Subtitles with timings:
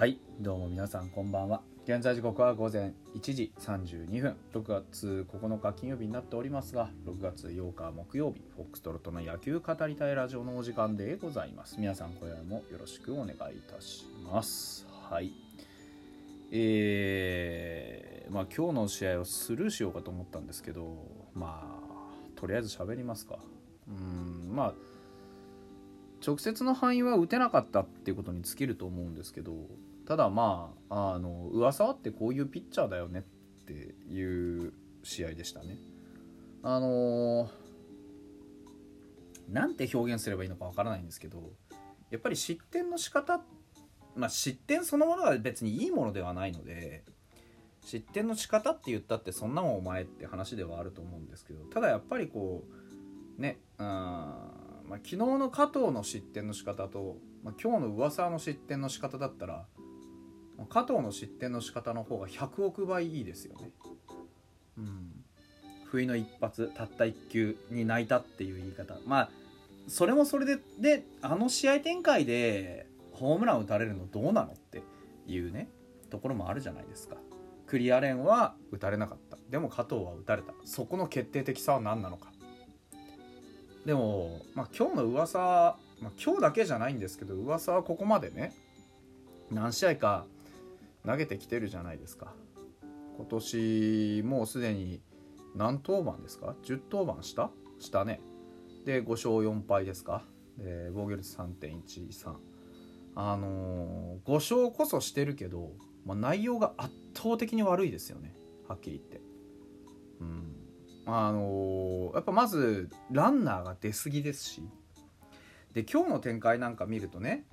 [0.00, 1.60] はいどうも皆さんこんばんは。
[1.84, 4.34] 現在時刻は午前1時32分。
[4.54, 11.76] 6月9日金曜日になっておりますが6月8日木曜日フォックストロットの野球語りたいラジオのお時間でございます。
[11.78, 13.36] 皆さん今夜もよろしくお願いい
[13.70, 14.86] たします。
[15.10, 15.34] はい。
[16.50, 20.96] えー、まあ今日の試合をスルーしようかと思ったんですけど
[21.34, 23.36] まあとりあえず喋りますか。
[23.86, 24.74] うんまあ
[26.24, 29.52] 直接の範囲は打てなかったっていうことに尽きると思うんですけど
[30.06, 33.72] ただまああの上沢ってこういうピッチャーだよねって
[34.12, 35.78] いう試合でしたね。
[36.62, 37.48] あの
[39.48, 41.52] なんて表現すればいいのかわからないんですけど
[42.10, 43.40] やっぱり失点の仕方
[44.14, 47.04] まあ失点そのものが別にいいものではないので
[47.82, 52.64] 失点の仕方って言ったってそんなもんお前って話ではあると思うんですけどただやっぱりこ
[53.38, 54.59] うねうん
[54.90, 59.64] まあ、昨日の加藤の失点の仕方と、まあ、今日の上沢の失点の仕方だったら、
[60.58, 63.70] ま、加藤の失点の仕方の方が100億倍いいですよね。
[64.78, 65.12] うん、
[65.84, 68.98] 不意の一発たった1球に泣いたっていう言い方。
[69.06, 69.30] まあ
[69.86, 74.82] それもそれでであの試合展開でホームラン打たれるのどうなのって
[75.28, 75.68] いうね
[76.10, 77.16] ところもあるじゃないですか。
[77.66, 79.38] クリアレンは打たれなかった。
[79.48, 80.52] でも加藤は打たれた。
[80.64, 82.29] そこの決定的さは何なのか。
[83.86, 85.38] でも、まあ、今日の噂、
[86.00, 88.52] まあ、今日だけじゃないんですけど噂はここまでね
[89.50, 90.26] 何試合か
[91.06, 92.32] 投げてきてるじゃないですか。
[93.16, 95.00] 今年もうすでに
[95.54, 97.50] 何登板ですか？10登板した？
[97.78, 98.20] したね。
[98.84, 100.22] で5勝4敗ですか？
[100.58, 102.34] で防御率3.13
[103.16, 105.72] あのー、5勝こそしてるけど、
[106.06, 108.34] まあ、内容が圧倒的に悪いですよね。
[108.68, 109.29] はっきり言って。
[111.18, 114.62] あのー、やっぱまずランナーが出過ぎですし
[115.72, 117.44] で今日の展開なんか見るとね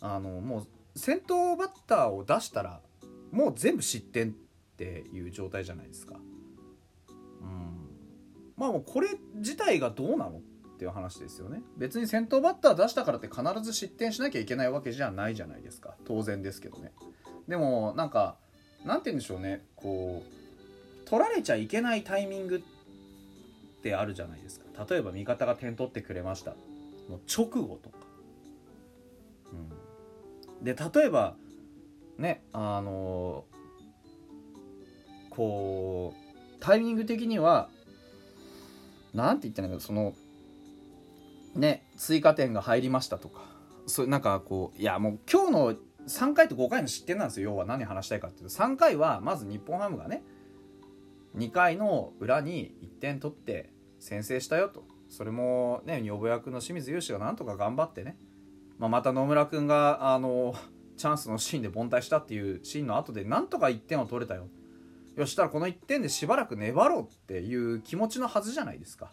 [0.00, 2.80] あのもう先頭バッターを出したら
[3.32, 4.32] もう全部失点っ
[4.76, 6.16] ていう状態じゃないですか。
[7.40, 7.88] うん、
[8.56, 11.62] まあもうこれ自体がどうなのっていう話ですよね。
[11.76, 16.92] 別に先頭バッター出したからって必ず失点しなきゃいけないわけじゃないじゃないですか当然ですけどね。
[17.48, 18.36] でもなんか
[18.84, 22.75] なんて言うんでしょうねこう取られちゃいけないタイミングって
[23.86, 24.66] ってあるじゃないですか。
[24.90, 26.56] 例えば味方が点取ってくれました。
[27.08, 27.98] の直後とか、
[30.58, 31.36] うん、で例えば
[32.18, 33.44] ねあの
[35.30, 37.68] こうタイミング的には
[39.14, 40.14] 何て言ったらいいのその
[41.54, 43.42] ね追加点が入りましたとか。
[43.88, 45.74] そうなんかこういやもう今日の
[46.08, 47.50] 3回と5回の失点なんですよ。
[47.50, 48.52] 要は何話したいかっていうと。
[48.52, 50.24] 3回はまず日本ハムがね
[51.36, 54.84] 2回の裏に1点取って先制したよと。
[55.08, 58.16] それもね女房役の清水雄志がなんとか頑張ってね、
[58.78, 60.54] まあ、また野村君があの
[60.96, 64.48] チャンスのシーンで凡退したっていうシーンの後でなんとか1点を取れたよ。
[65.16, 69.10] よしたらこの1点でしばらく粘ろうっていう気持ちのはずじゃないですか。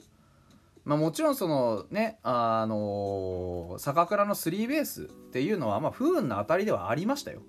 [0.83, 7.41] まあ、もちろんそのねあの坂倉のスリーベースっていうのはまあ不運な当たりではありましたよ。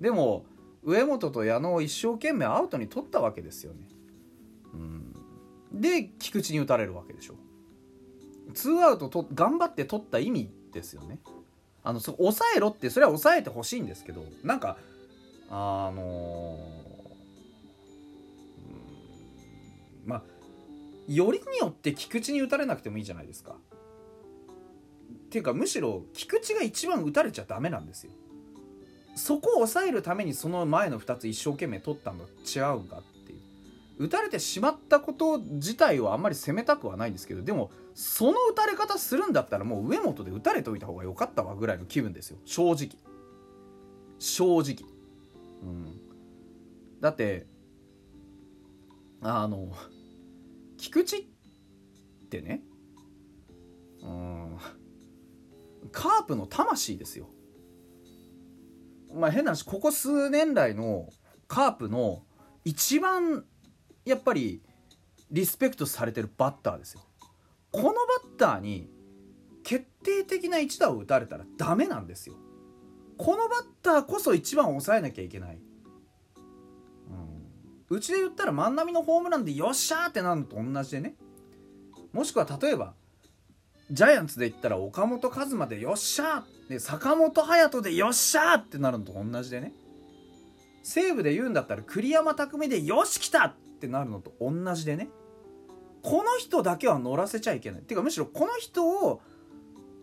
[0.00, 0.44] でも
[0.82, 3.88] 上本と矢野を一生懸命アウトに取ったわけですよね。
[5.72, 7.34] で菊池に打たれるわけでしょ。
[8.54, 11.18] ツーアウトと頑張って取った意味ですよね。
[11.82, 14.76] あのそ抑えろってそれは抑えてほしいんですけどなんか
[15.48, 20.22] あのー、まあ
[21.06, 23.56] よりによって菊池に打たれなくてもいいじゃないですか。
[25.26, 28.12] っていうかむしろ菊池が一番打たれちゃダメなんですよ。
[29.14, 33.02] そこを抑えるためにその前の2つ一生懸命取ったの違うんか
[33.98, 42.38] 打たれてしまったこと自体はあんまり責めたくはないんですけどでもその打たれ方するんだったらもう上本で打たれておいた方が良かったわぐらいの気分ですよ。
[42.44, 42.90] 正直。
[44.18, 44.90] 正直。
[45.62, 46.00] うん
[47.00, 47.46] だって
[49.22, 49.68] あの
[50.76, 51.22] 菊池っ
[52.30, 52.62] てね
[54.02, 54.58] うん
[55.92, 57.28] カープの魂ですよ。
[59.14, 61.08] まあ変な話ここ数年来の
[61.48, 62.24] カープの
[62.64, 63.44] 一番
[64.06, 64.62] やっぱり
[65.30, 67.02] リスペクトされてるバッターですよ。
[67.72, 68.88] このバッターに
[69.64, 72.36] 決定的な一打を打たれたらダメなんですよ。
[73.18, 75.58] このバッターこそ一番抑えなきゃいけない、
[77.90, 81.16] うん、うちで言ったら万波のホームランでよっしゃーってなるのと同じでね。
[82.12, 82.94] もしくは例えば
[83.90, 89.72] ジャイアンツで言ったら岡本和真でよっしゃーで坂本勇人でよっしゃーってなるのと同じでね。
[90.84, 95.08] 西武で言うんだったら栗山巧でよし来たっってなるのと同じでね
[96.02, 97.80] この人だけは乗らせちゃいけない。
[97.80, 99.20] っていうかむしろこの人を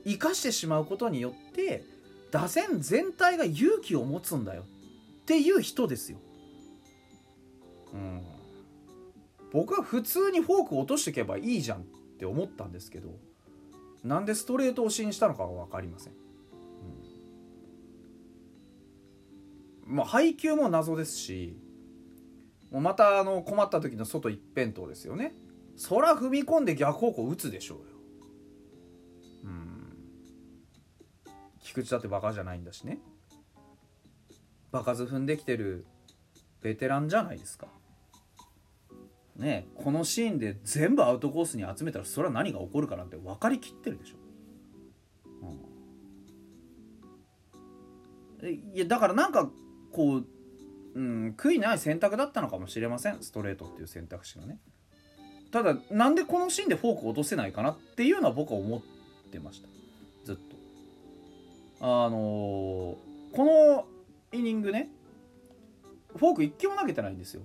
[0.05, 1.83] 生かしてしまうことによって
[2.31, 4.63] 打線全体が勇気を持つんだよ。
[4.63, 6.17] っていう人ですよ。
[7.93, 8.21] うん。
[9.53, 11.81] 僕は普通にフォーク落としていけばいいじゃんっ
[12.17, 13.09] て思ったんですけど
[14.03, 16.13] なんでストレートを押しにしたのかは分かりません、
[19.87, 21.55] うん、まあ配球も謎ですし
[22.73, 25.35] もうまたあの困った時の外一辺倒ですよね。
[25.87, 27.83] 空踏み込んで逆方向打つでしょうよ。
[29.45, 29.97] うん。
[31.61, 32.97] 菊池だってバカじゃないんだしね。
[34.71, 35.85] 場数踏んできてる
[36.61, 37.67] ベテランじゃないですか。
[39.35, 44.15] ねこのシーンで全部アウトコースに集めたらそれは何が起こるかなんて分かりきってるでしょ、
[48.41, 49.49] うん、いやだからなんか
[49.91, 50.25] こう、
[50.95, 53.21] うん、悔いない選択だったのかもしれません。
[53.21, 54.59] ストレートっていう選択肢がね。
[55.51, 58.81] ただなんでこのシーンでフォーク落とせないかなっていうのは僕は思っ
[59.31, 59.67] てました。
[60.25, 60.41] ずっと。
[61.79, 62.97] あのー、こ
[63.37, 63.85] の
[64.31, 64.89] イニングね
[66.15, 67.41] フォーク1球も投げてないんですよ。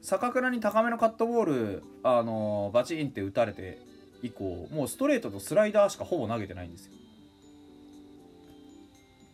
[0.00, 3.78] 坂倉に高めのカットボール、あのー、バチンって打たれて
[4.22, 6.92] 以降もうストレートとスライダーしかほぼ投げてないんですよ。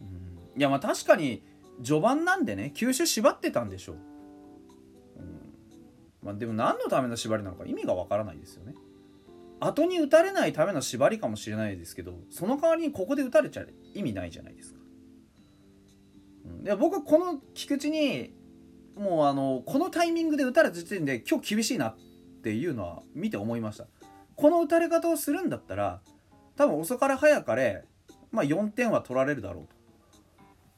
[0.02, 0.04] う
[0.58, 0.60] ん。
[0.60, 1.42] いやまあ確かに
[1.82, 3.96] 序盤なんでね球種縛ってたんでしょう。
[5.18, 5.52] うん
[6.22, 8.74] まあ、でも何のための縛りなのか意味がわからないですよね。
[9.60, 14.80] 後に打たれないための縛りかもしれないですけどその代わりにここで打たれちゃ意味ないじゃないですか。
[16.46, 18.34] うん、で僕はこの菊池に
[18.96, 21.96] もうあのこのタイミングで打たれた時点で今日厳しいなっ
[22.42, 23.86] ていうのは見て思いました
[24.34, 26.00] この打たれ方をするんだったら
[26.56, 27.84] 多分遅かれ早かれ、
[28.32, 29.66] まあ、4点は取られるだろう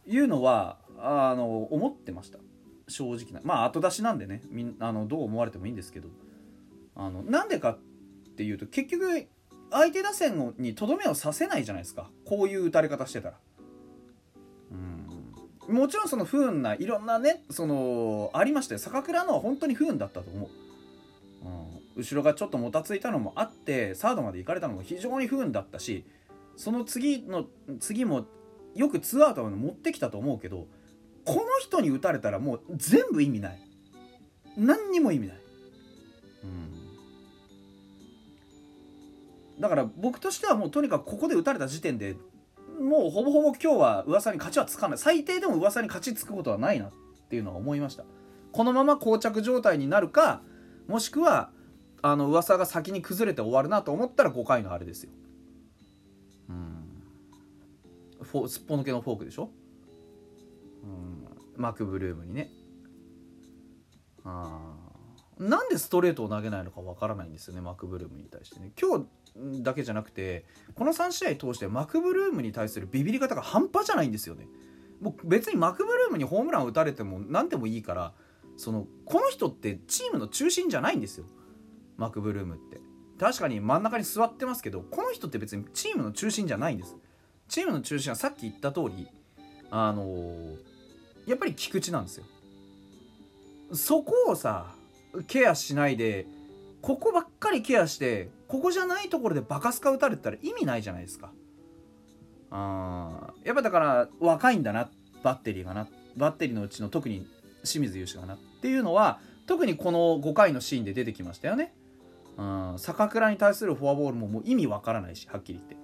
[0.04, 2.38] というのはあの思ってました。
[2.88, 3.40] 正直な。
[3.44, 4.42] まあ後出しなんでね。
[4.50, 6.08] みんあのどう思われてもいいんですけど。
[6.96, 7.78] あのなんでかっ
[8.36, 9.26] ていうと結局
[9.70, 12.10] 相手打線にとどめをさせないじゃないですか。
[12.24, 13.38] こういう打たれ方してたら。
[15.68, 15.74] うん。
[15.74, 18.78] もちろんその不運ないろんなねそのありましたよ。
[18.78, 20.50] 坂倉のは本当に不運だったと思う、
[21.96, 26.04] うん、後ろがちょっともたついたのもあってサードまで行かれたのも非常に不運だったし
[26.56, 27.46] その次の
[27.78, 28.26] 次も
[28.74, 30.66] よくツーアウトまで持ってきたと思うけど
[31.30, 33.60] この人に打たれたらもう全部意味ない。
[34.56, 35.36] 何にも意味ない、
[36.42, 36.46] う
[39.58, 42.16] ん、だから僕としてはもうとにかくここで打たれた時点で
[42.80, 44.98] もうほぼほぼ今日は噂に勝ちはつかない。
[44.98, 46.92] 最低でも噂に勝ちつくことはないなっ
[47.28, 48.04] ていうのは思いました。
[48.50, 50.42] このまま膠着状態になるか
[50.88, 51.50] もしくは
[52.02, 55.10] あの噂が先に崩れて終わるなと思ったら5回のあれですよ。
[56.48, 56.86] うん。
[58.24, 59.50] フォすっぽ抜けのフォークでしょ？
[60.82, 61.09] うん
[61.60, 62.50] マクブルームにね。
[64.24, 64.76] あ
[65.38, 68.72] なんでストレートを投げないのかわからないんですよねマクブルームに対してね。
[68.80, 74.48] 今日だけじゃなくてこの3試合通してマクブルームに対するビビり方が半端じゃないんですよね。
[75.00, 78.12] もう別にマクブルームにホームラン打たれても何でもいいから
[78.56, 81.26] そのこの人ってチームの中心じゃないんですよ。
[81.96, 82.80] マクブルームって。
[83.18, 86.96] 確かに真ん中に座ってますけどこの人って別にチームの中心じゃないんです。
[87.48, 89.08] チームの中心はさっき言った通り
[89.70, 90.56] あのー、
[91.30, 92.24] やっぱり菊池なんですよ。
[93.72, 94.74] そこをさ
[95.28, 96.26] ケアしないで
[96.82, 101.30] ここばっかりケアしてここじゃないところでバカスカ打たれたら意味ないじゃないですか。
[102.50, 104.90] あやっぱだから若いんだな
[105.22, 107.28] バッテリーがなバッテリーのうちの特に
[107.62, 111.72] 清水雄志がなっていうのは特にこの5回のシーンで出てきましたよね。
[112.36, 115.76] うん坂倉に対するフォアボールももう意味わからないしはっきり言って。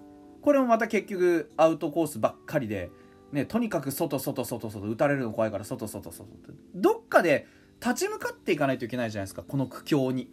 [0.42, 2.90] これもまた結局アウトコースばっかりで
[3.32, 6.52] ねとにかく外外外外打たれるの怖いから外外外って。
[6.74, 7.46] どっかで
[7.80, 10.30] 立ち向かっていかないといけないじゃないですかこの苦境に。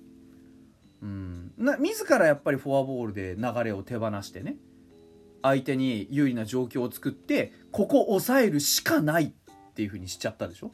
[1.02, 1.54] うん。
[1.58, 4.56] な自らやっぱりフォアボールで流れを手放してね。
[5.44, 9.32] 相手に有利な状況を作ってここ抑えるしかないっ
[9.76, 10.72] ていう風にしちゃったでしょ、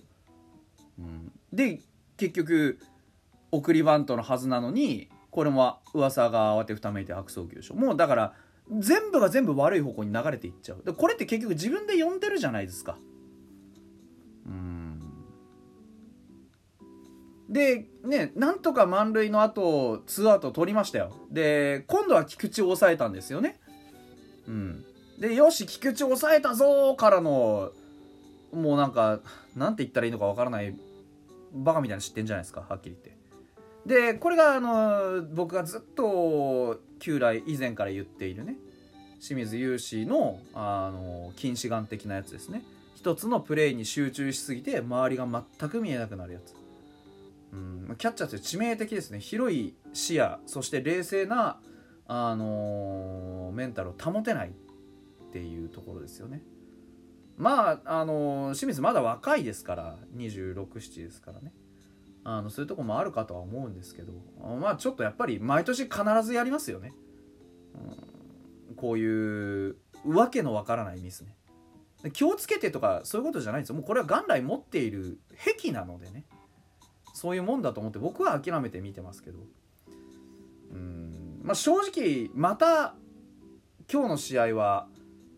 [1.00, 1.82] うん、で
[2.18, 2.80] 結局
[3.52, 7.76] 送りバントのはずなのにこれも噂が慌てふためいて悪送球でしょ。
[7.76, 8.34] もうだから
[8.72, 10.84] 全部が全部悪い方向に流れていっちゃう。
[10.86, 12.98] でこれって結局自分で呼んでるじゃないですか。
[14.46, 15.02] うん。
[17.50, 21.12] でねなんとか満塁の後ツーアウト取りましたよ。
[21.32, 23.60] で今度は菊池を抑えたんですよね。
[24.48, 24.86] うん。
[25.20, 27.72] でよし菊池を抑えたぞからの
[28.54, 29.20] もうなんか
[29.56, 30.76] なんて言ったらいいのかわからない
[31.54, 33.18] バカみたいな知ってんじゃないですかはっきり言って。
[33.86, 38.58] でこれがあの僕がずっと旧来以前から言っているね
[39.20, 42.64] 清水雄志のあの近視眼的なやつですね。
[42.96, 46.56] 一つのプレーに集中しすぎて周りが全く見えなくなるやつ。
[47.52, 49.20] うんキャッチャーって致命的ですね。
[49.20, 51.60] 広い視野そして冷静な、
[52.08, 56.42] あのー、メンタルを保てないっていうところですよね。
[57.38, 61.54] まああの清水まだ若いですから267ですからね。
[62.38, 64.14] あのそういうとこもあるかとは思うんですけど
[64.62, 66.94] まあちょっとやっぱり毎年必ずやりますよね、
[68.70, 71.36] うん、こういうわけのわからないミスね。
[72.14, 73.76] 気をつけてとかそういうことじゃないんですよ。
[73.76, 75.20] もうこれは元来持っている
[75.58, 76.24] 癖なのでね。
[77.14, 79.40] そういうもんだと思って僕は諦めて見てますけど。
[80.72, 81.42] うん。
[81.44, 82.96] まあ正直また
[83.92, 84.88] 今日の試合は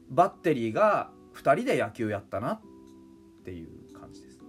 [0.09, 2.61] バッテリーが2人で野球やったなっ
[3.43, 4.39] ていう感じです。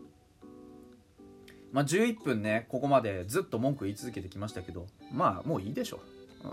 [1.73, 6.01] まあ、11分ねここまでずっと文句言い続けてきましたけどまあもういいでしょ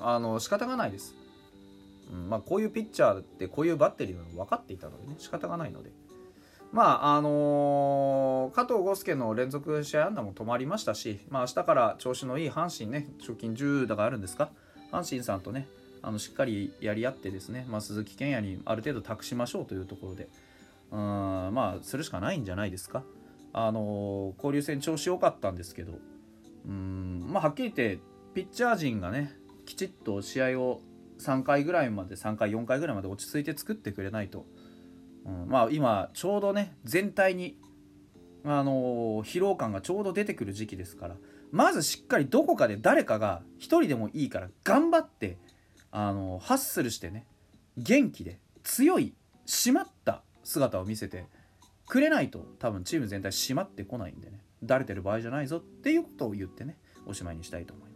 [0.01, 1.13] あの仕方がないです、
[2.11, 5.91] うんまあ、こういうピッチャーってこういうバッテリーなの分かっていたのでね仕方がないので。
[6.71, 14.51] まああのー、加藤豪介の連続試合安打も止まりましたし、まあ、明日から調子のいい阪神ね賞金10打があるんですか？
[14.91, 15.67] 阪神さんとね
[16.03, 20.29] あのしっかりやり合ってですね、まあ、鈴木健也にある程度託しましょうというところで。
[20.91, 20.99] うん
[21.53, 23.01] まあするしかないんじゃないですか？
[23.53, 25.93] あの交流戦調子良かったんですけど
[26.67, 27.99] うんまあはっきり言って
[28.33, 29.33] ピッチャー陣がね
[29.65, 30.81] きちっと試合を
[31.19, 34.45] 3回ぐらいまで3回4回ぐらいまで落ち着いて作ってくれないと、
[35.25, 37.57] うん、まあ今ちょうどね全体に
[38.45, 41.15] あの疲労感がちょうど出てくる時期ですから
[41.51, 45.37] まずしっかりどこかで誰かが1人でもいいから頑張って
[45.91, 47.25] あのハッスルしてね
[47.77, 49.13] 元気で強い
[49.45, 51.25] 締まった姿を見せて
[51.89, 56.77] くれないと多分チーム全体閉まってこないんでねだれてる場合じゃないぞっていうことを言ってね
[57.07, 57.88] おしまいにしたいと思います。